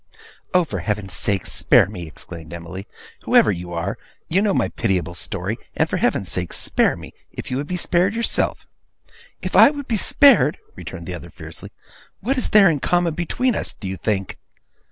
[0.51, 2.87] 'Oh, for Heaven's sake, spare me!' exclaimed Emily.
[3.25, 7.51] 'Whoever you are, you know my pitiable story, and for Heaven's sake spare me, if
[7.51, 8.65] you would be spared yourself!'
[9.43, 11.69] 'If I would be spared!' returned the other fiercely;
[12.19, 14.39] 'what is there in common between US, do you think!